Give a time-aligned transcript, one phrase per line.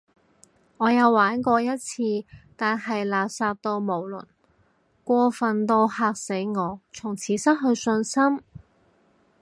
[0.77, 2.01] 我有玩過一次，
[2.57, 4.25] 但係垃圾到無倫，
[5.03, 8.41] 過份到嚇死我，從此失去信心